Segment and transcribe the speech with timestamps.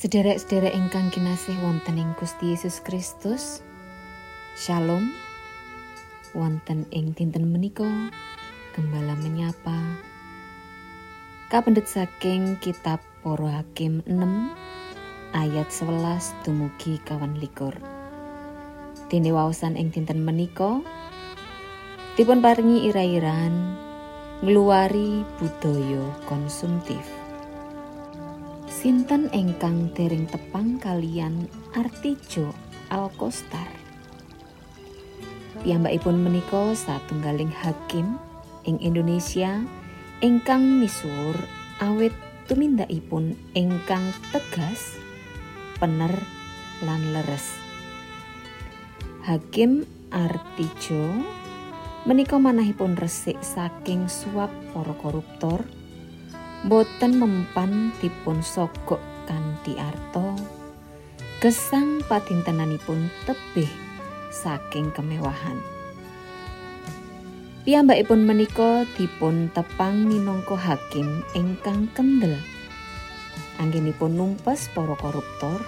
[0.00, 3.60] Sederek-sederek ingkang kinasih wonten ing Gusti Yesus Kristus.
[4.56, 5.12] Shalom.
[6.32, 7.84] Wonten ing dinten menika
[8.72, 9.76] gembala menyapa.
[11.52, 14.16] Kapendet saking kitab Para Hakim 6
[15.36, 17.76] ayat 11 dumugi kawan likur.
[19.12, 20.80] Dene waosan ing dinten menika
[22.16, 23.76] dipun paringi ira-iran
[24.40, 27.04] ngluwari budaya konsumtif.
[28.72, 31.44] Sinten engkang dereng tepang kalian
[31.76, 32.56] Artijo
[32.88, 33.68] Alkostar.
[35.60, 38.16] Piyambakipun menika satunggaling hakim
[38.64, 39.60] ing Indonesia
[40.24, 41.36] ingkang misuwur
[41.84, 42.16] awit
[42.50, 44.98] tumindakipun ingkang tegas,
[45.78, 46.10] pener
[46.82, 47.54] lan leres.
[49.22, 51.14] Hakim Artijo
[52.02, 55.62] menika manahipun resik saking suap para koruptor
[56.66, 58.98] boten mempan dipun sogok
[59.30, 60.34] kanthi arto
[61.38, 63.70] gesang padintenanipun tebih
[64.34, 65.62] saking kemewahan
[67.66, 72.36] piyambakipun menika dipun tepang minangka hakim ingkang kendel
[73.60, 75.60] anggenipun numpes para koruptor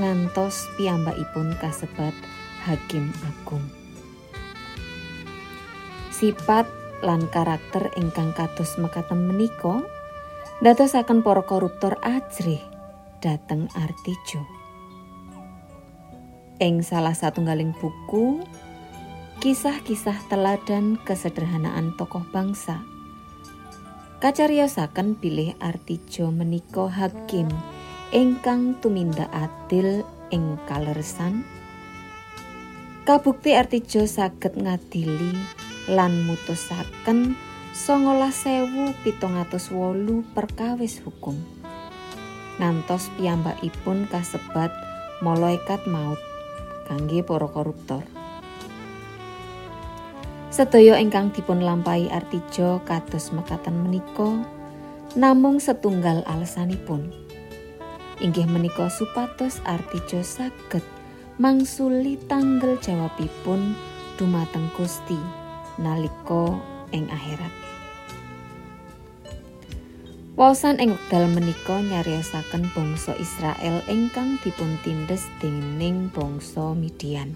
[0.00, 2.16] ngantos piyambakipun kasebat
[2.64, 3.64] hakim agung
[6.08, 6.64] sifat
[7.04, 9.84] lan karakter ingkang kados mekaten menika
[10.58, 12.58] ndadosaken para koruptor ajrih
[13.22, 14.42] dateng Artijo.
[16.58, 18.42] Ing salah satunggaling buku
[19.38, 22.82] kisah-kisah teladan kesederhanaan tokoh bangsa
[24.18, 27.46] kacariosaken bilih Artijo menika hakim
[28.10, 30.02] ingkang tumindak adil
[30.34, 31.46] ing kaleresan
[33.06, 35.38] kabukti Artijo saged ngadili
[35.86, 37.38] lan mutusaken
[37.70, 41.38] songolah sewu pitung atus wolu perkawis hukum.
[42.58, 44.74] Ngantos piyambakipun kasebat
[45.22, 46.18] malaikat maut
[46.90, 48.17] kangge para koruptor.
[50.48, 54.44] Sedaya ingkang dipun lampahi Artijo kados mekaten menika
[55.14, 57.12] namung setunggal alasanipun.
[58.18, 60.82] Inggih menika supados Artijo saged
[61.36, 63.76] mangsuli tanggal jawabipun
[64.16, 65.48] dumateng Gusti.
[65.78, 66.58] nalika
[66.90, 67.54] ing akhirat.
[70.38, 77.34] Wawasan ing wekdal menika nyariosaken bangsa Israel ingkang dipuntindes dening bangsa Midian.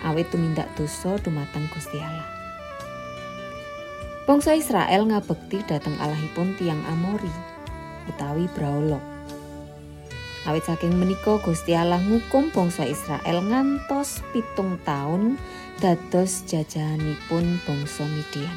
[0.00, 2.28] Awit tumindak dosa dumateng Gusti Allah.
[4.24, 7.32] Bangsa Israel ngabekti dhateng Allahipun tiang Amori
[8.08, 9.02] utawi Braolo.
[10.48, 15.36] Awit saking menika Gusti Allah ngukum bangsa Israel ngantos pitung taun
[15.84, 18.56] dados jajahanipun bangsa Midian.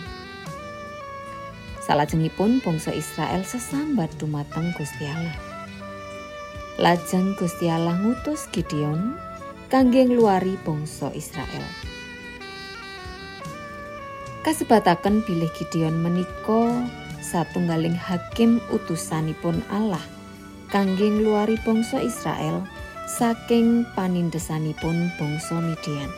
[1.83, 5.35] Salajengipun bangsa Israel sesambat dumateng Gusti Allah.
[6.79, 9.19] Lajeng Gusti Allah ngutus Gideon
[9.72, 11.63] kangge ngluari bangsa Israel.
[14.44, 16.84] Kasebataken bilih Gideon menika
[17.24, 20.03] satunggaling hakim utusanipun Allah
[20.68, 22.66] kangge ngluari bangsa Israel
[23.07, 26.12] saking panindesanipun bangsa Midian.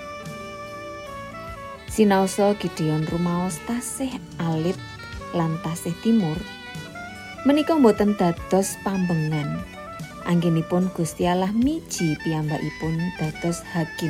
[1.92, 4.12] Sinaosa Gideon rumaos tasih
[4.42, 4.80] alit
[5.38, 6.36] lan tasih timur.
[7.46, 9.75] Menika mboten dados pambengan.
[10.26, 14.10] Anggenipun Gusti Allah miji piyambakipun dados hakim.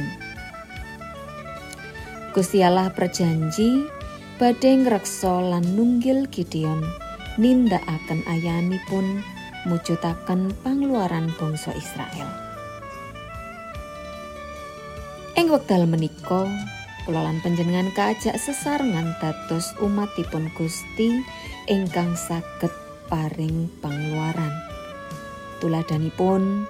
[2.32, 3.84] Gusti Allah perjanji
[4.40, 6.88] badhe ngreksa lan nunggil Gideon
[7.36, 9.24] nindakaken ayanipun
[9.68, 12.32] mujudaken pangluaran bangsa Israel.
[15.36, 16.48] Ing wekdal menika
[17.04, 21.12] kula lan panjenengan kaajak sesarengan dados umatipun Gusti
[21.68, 22.72] ingkang saged
[23.12, 24.65] paring pangluaran.
[25.62, 26.68] Tuladanipun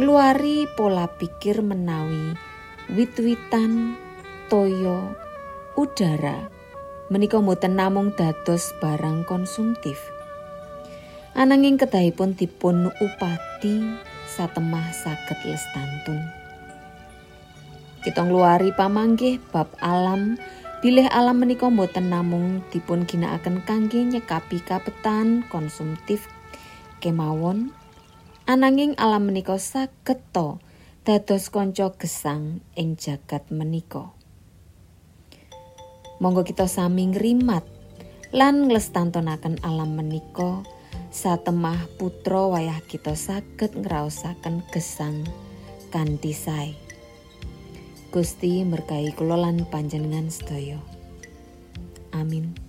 [0.00, 2.34] ngluari pola pikir menawi
[2.92, 3.94] wit-witan
[4.50, 5.14] toyo
[5.78, 6.50] udara
[7.08, 10.00] menika mboten namung dados barang konsumtif.
[11.34, 13.82] Ananging kedahipun dipun upati
[14.30, 16.44] satemah saged lestantun.
[18.04, 20.36] kita ngluari pamanggih bab alam
[20.84, 26.28] bilih alam menika mboten namung dipun ginakaken kangge nyekapi kapetan konsumtif
[27.00, 27.72] kemawon
[28.44, 30.60] ananging alam menika saged to
[31.08, 34.12] dados kanca gesang ing jagat menika.
[36.20, 37.64] Monggo kita sami ngrimat
[38.36, 40.64] lan nglestantunaken alam menika.
[41.14, 45.22] Satemah putra wayah kita saged ngraosaken gesang
[45.94, 46.74] kanthi sae.
[48.10, 50.78] Gusti berkahi kula lan panjenengan sedaya.
[52.10, 52.63] Amin